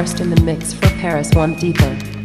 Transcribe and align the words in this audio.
This 0.00 0.18
in 0.18 0.30
the 0.30 0.40
mix 0.40 0.72
for 0.72 0.88
Paris 0.96 1.30
One 1.34 1.52
Deeper. 1.56 2.19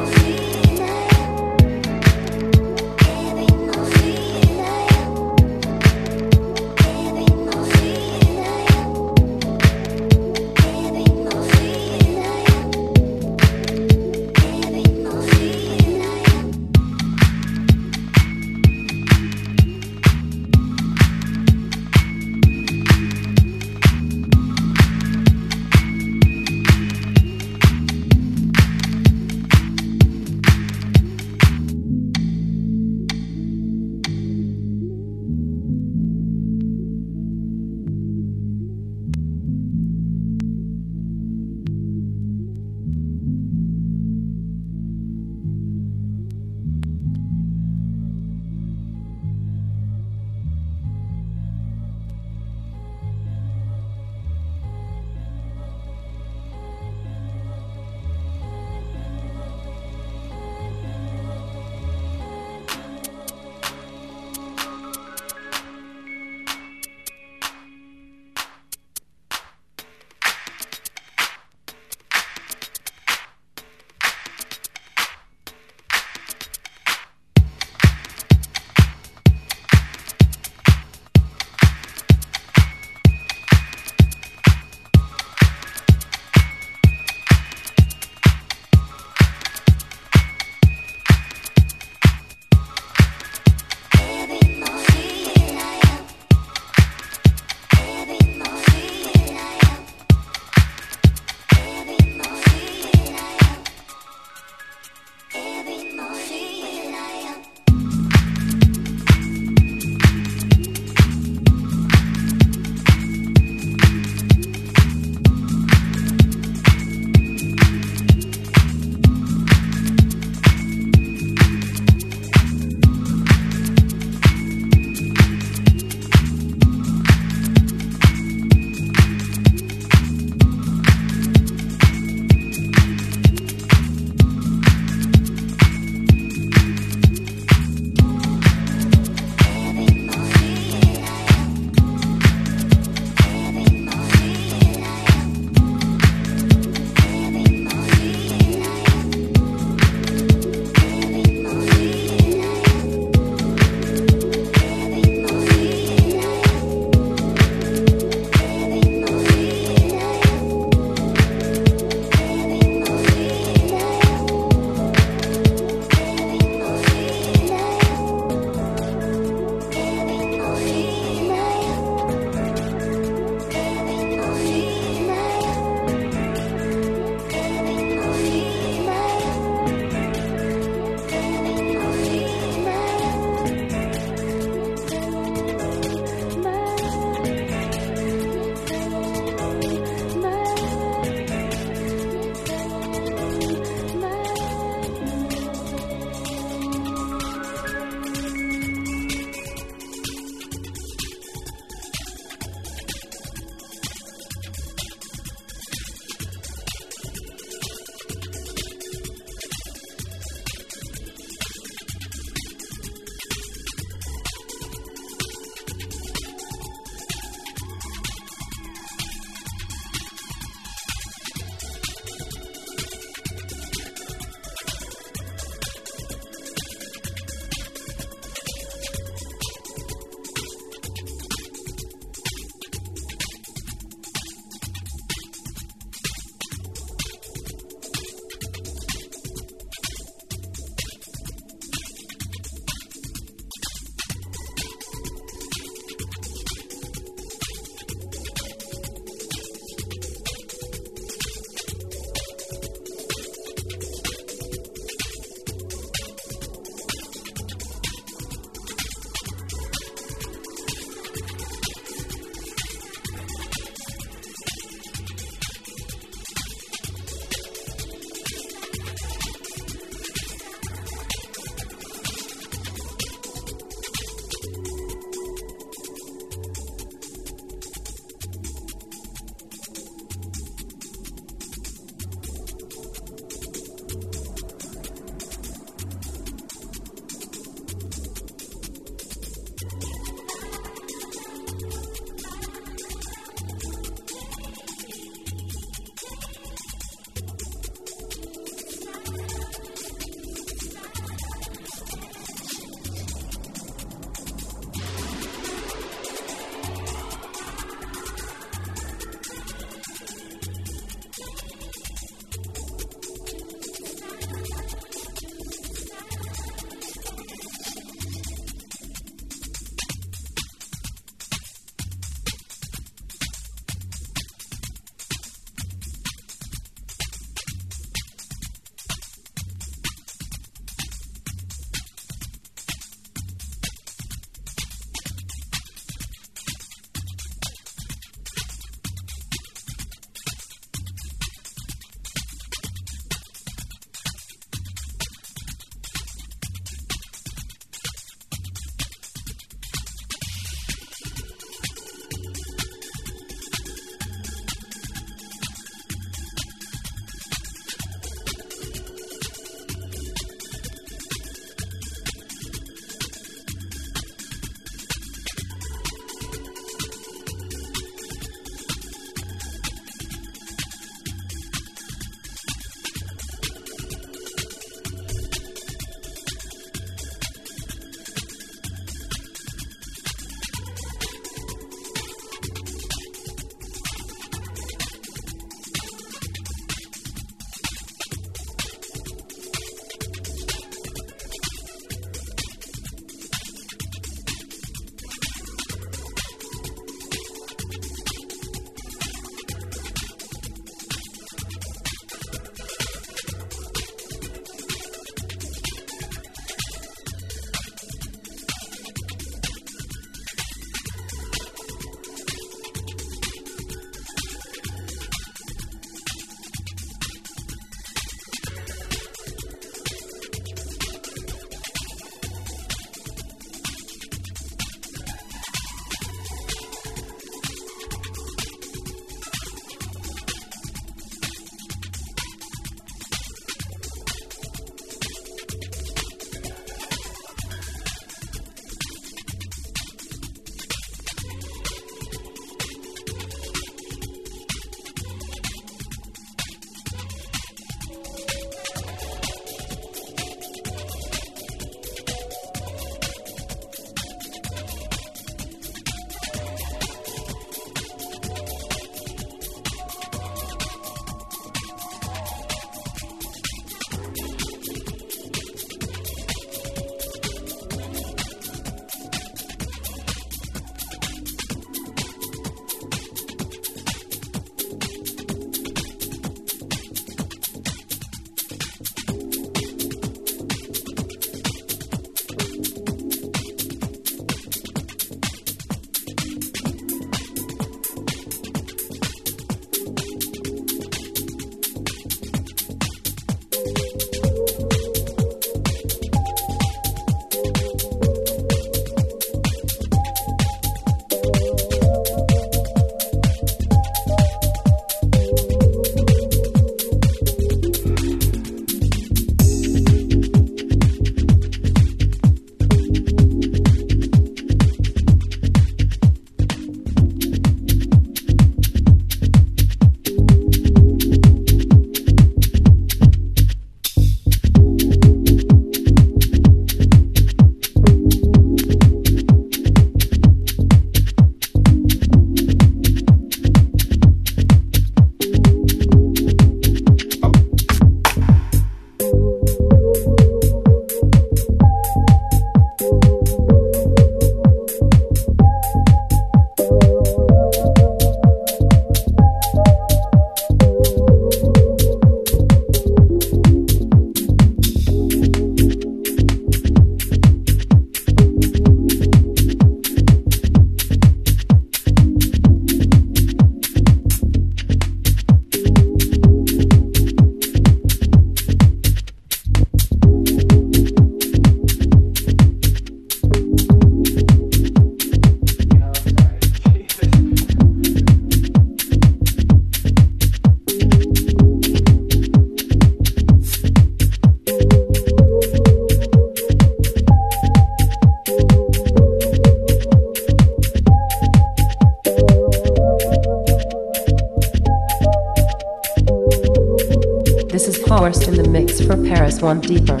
One 599.41 599.59
Deeper. 599.59 600.00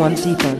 One 0.00 0.14
Deeper. 0.14 0.59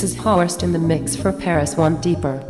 This 0.00 0.12
is 0.12 0.16
Horst 0.16 0.62
in 0.62 0.72
the 0.72 0.78
mix 0.78 1.14
for 1.14 1.30
Paris 1.30 1.76
One 1.76 2.00
Deeper. 2.00 2.49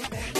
baby. 0.00 0.31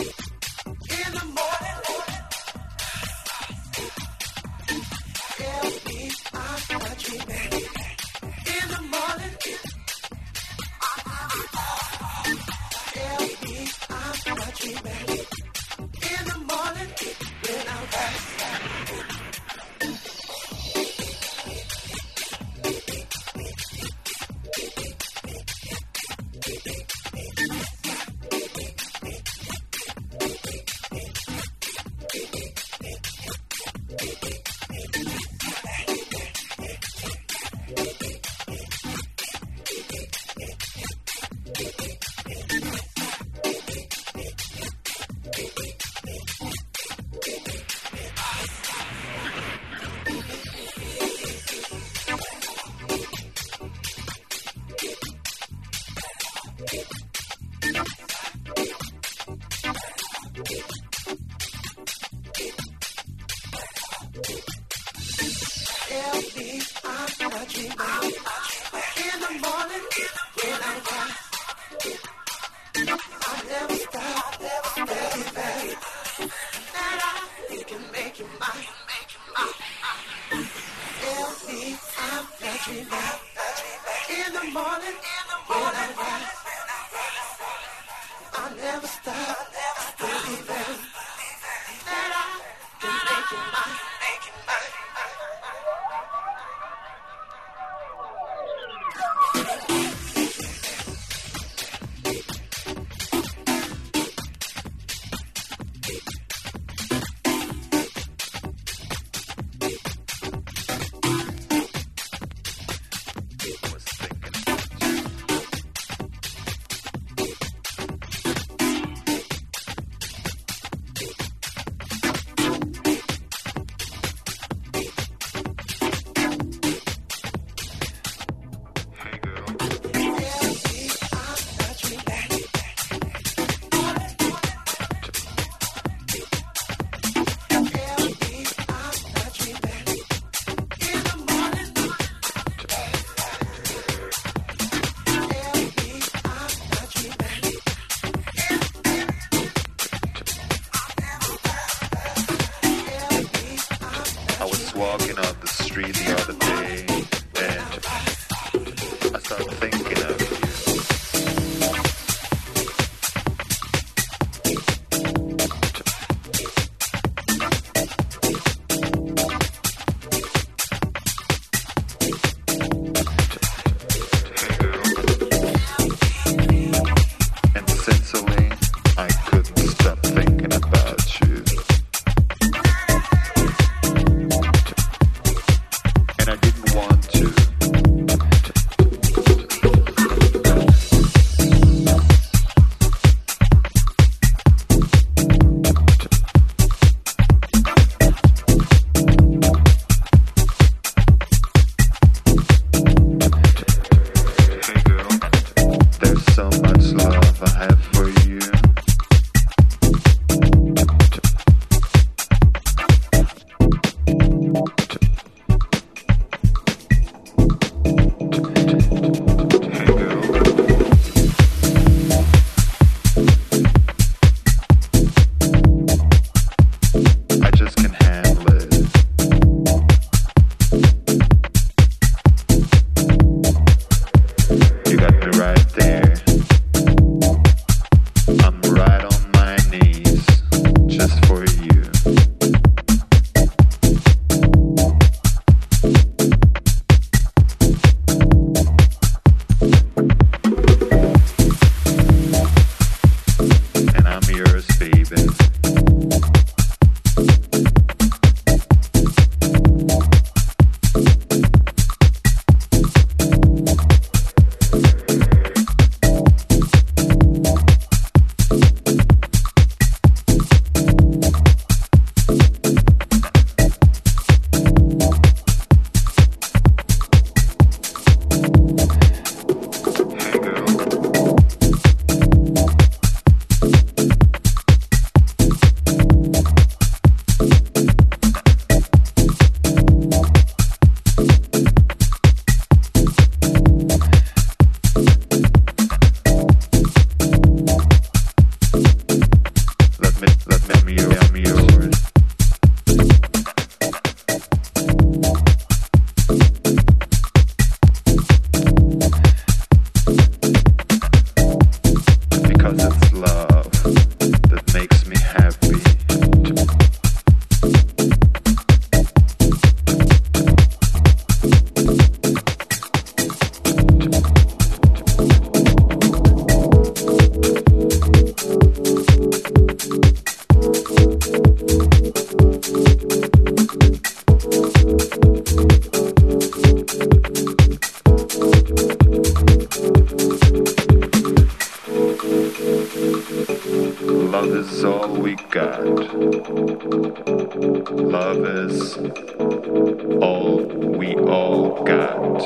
All 350.21 350.63
we 350.99 351.15
all 351.17 351.83
got. 351.85 352.43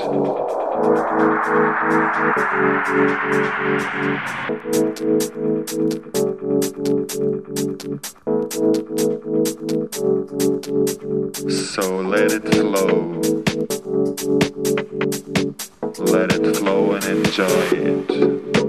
So 11.48 12.00
let 12.00 12.32
it 12.32 12.48
flow. 12.48 13.20
Let 15.98 16.32
it 16.32 16.56
flow 16.56 16.92
and 16.92 17.04
enjoy 17.04 17.46
it. 17.72 18.65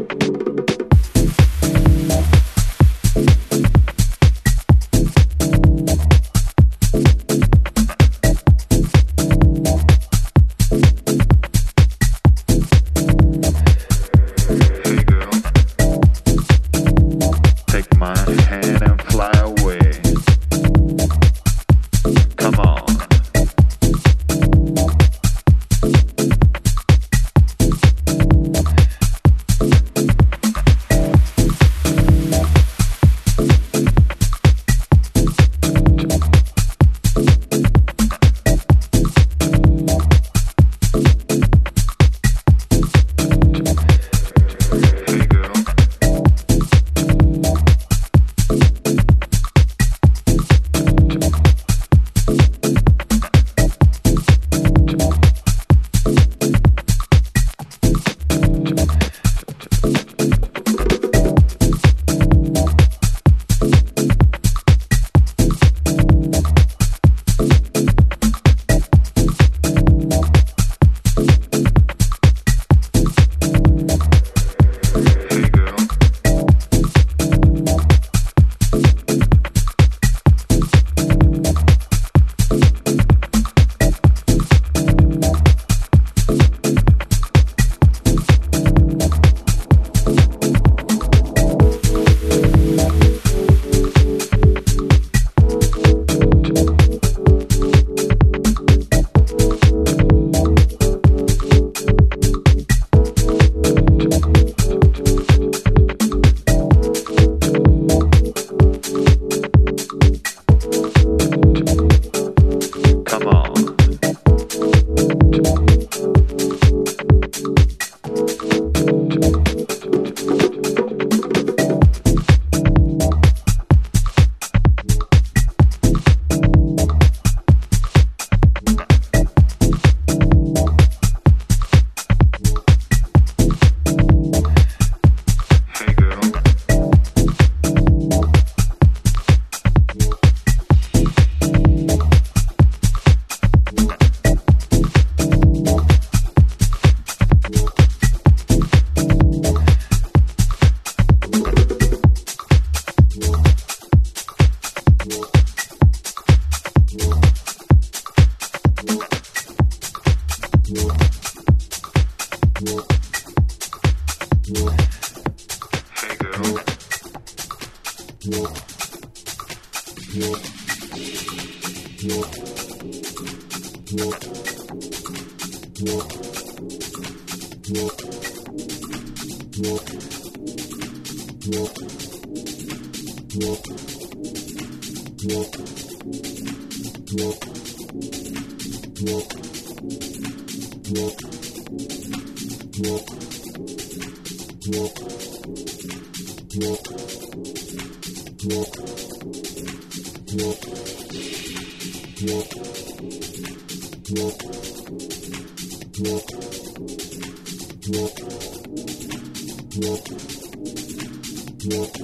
Whoa. 211.70 211.98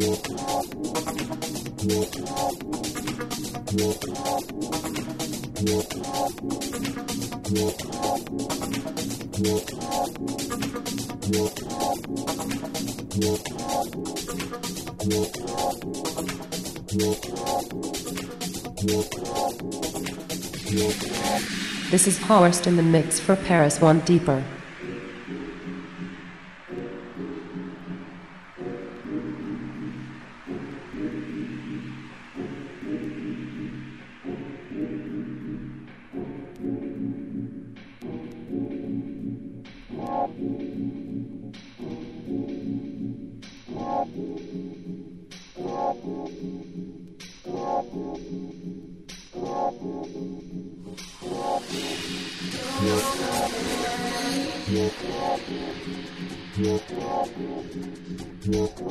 Thank 0.00 0.47
This 1.88 1.96
is 22.06 22.18
Horst 22.18 22.66
in 22.66 22.76
the 22.76 22.82
mix 22.82 23.18
for 23.18 23.34
Paris 23.34 23.80
One 23.80 24.00
Deeper. 24.00 24.44
Whoa. 58.48 58.88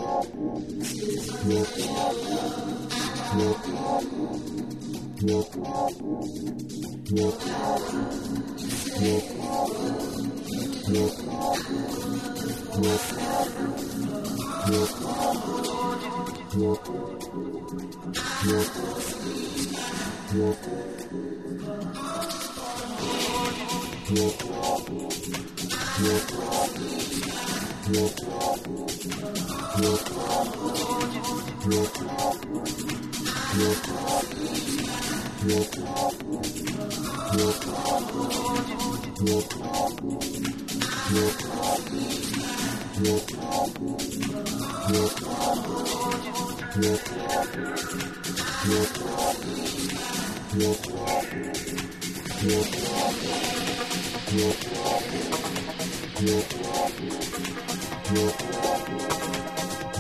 Yo. 29.80 30.18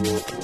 Yo. 0.08 0.38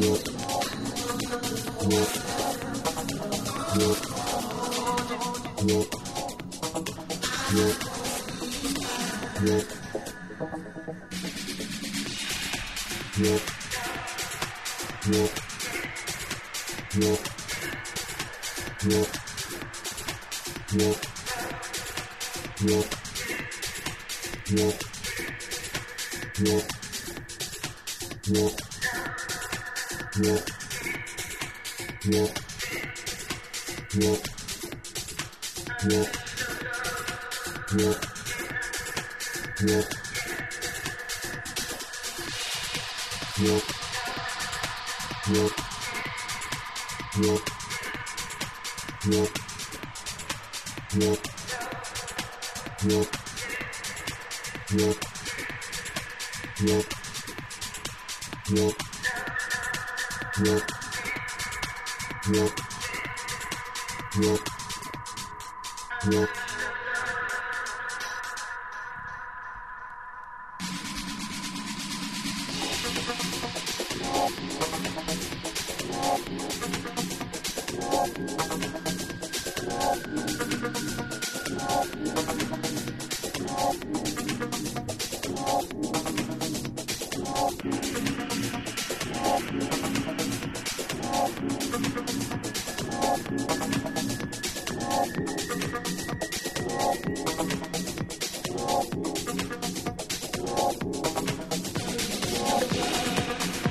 Yep. 0.00 0.27
Yeah. 13.20 13.57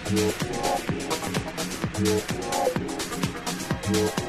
Thank 0.07 0.37
you. 4.21 4.26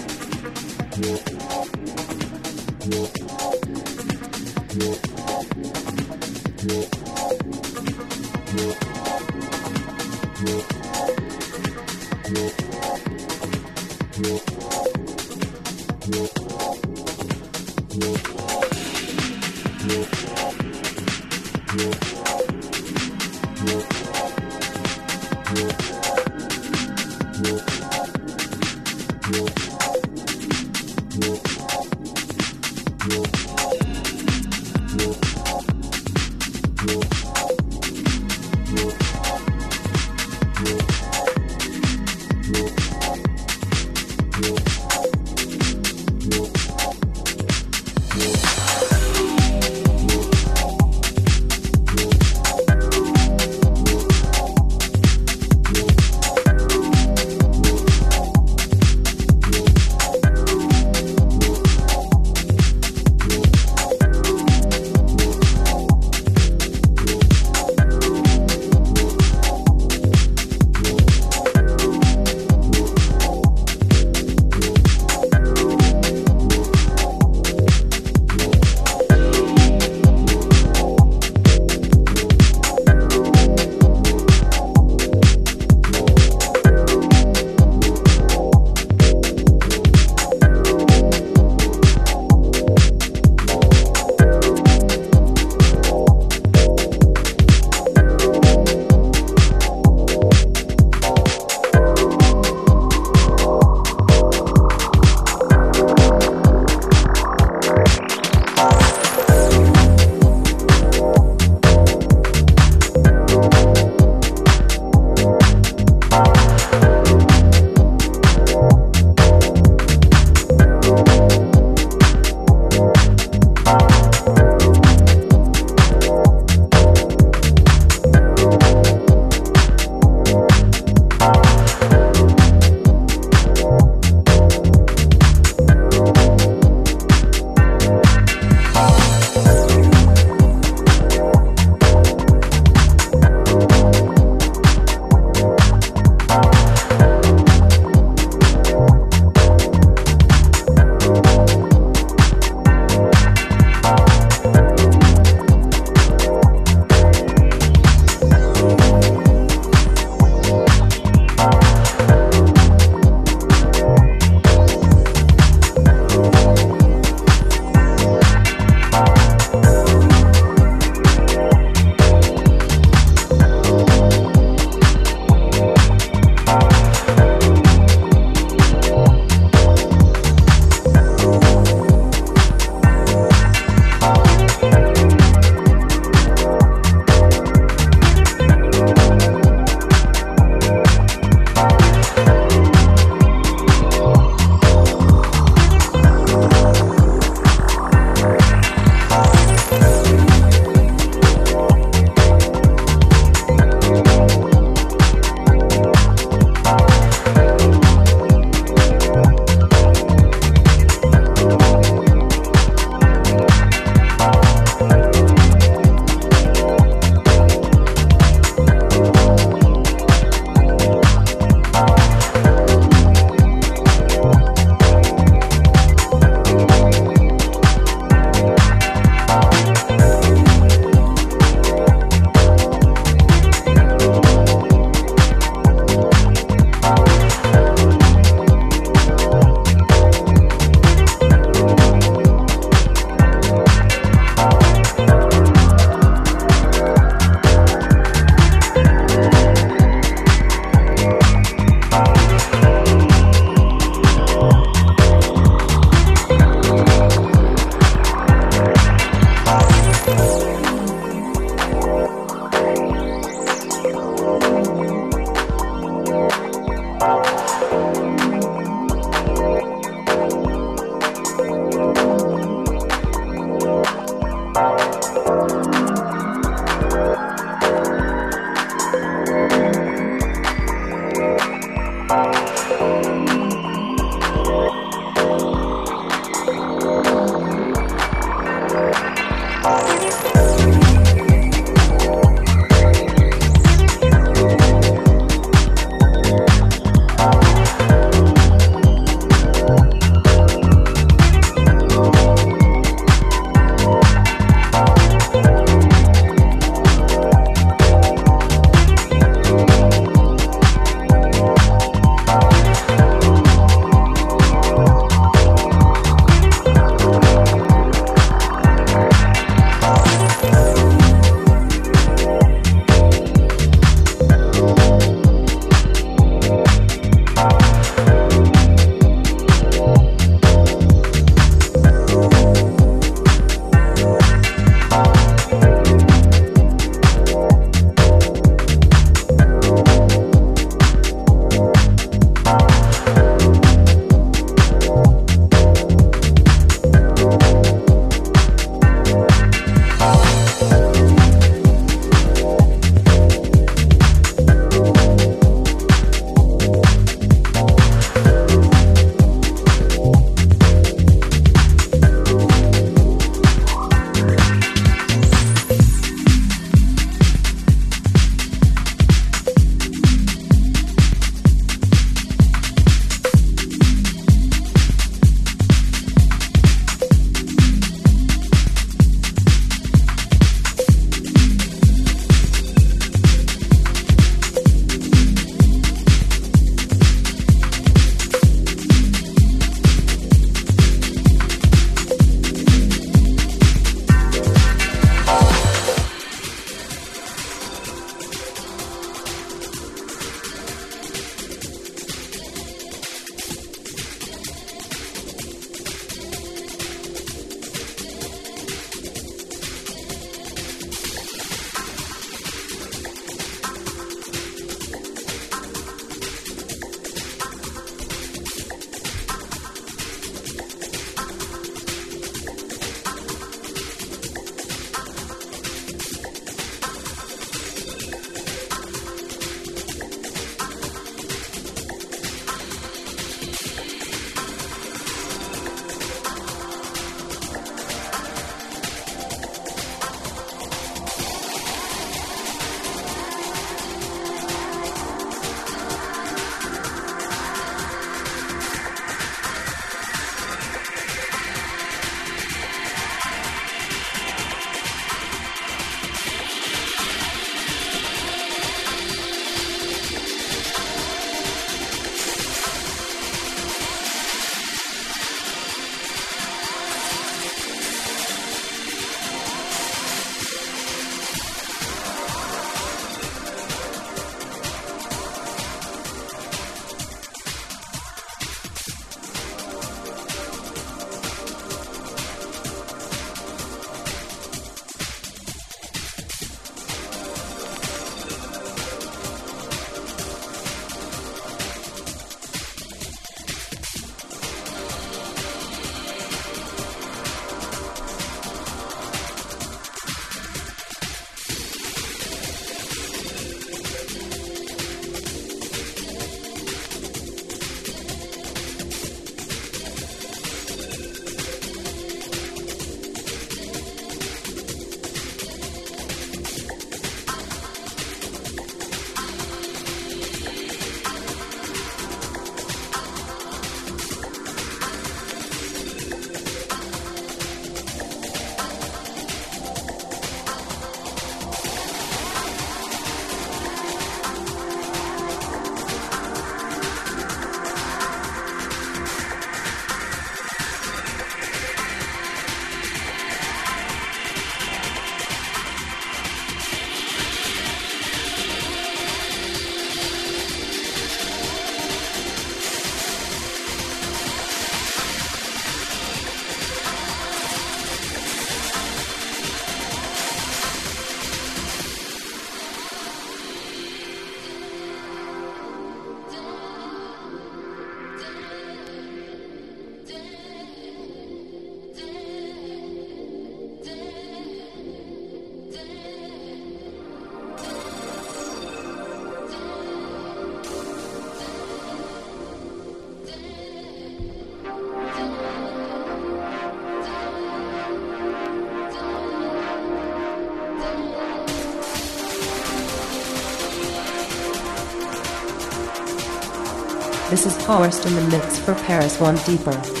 This 597.31 597.45
is 597.45 597.55
Horst 597.63 598.05
in 598.05 598.13
the 598.13 598.27
mix 598.27 598.59
for 598.59 598.75
Paris 598.75 599.17
One 599.17 599.37
Deeper. 599.45 600.00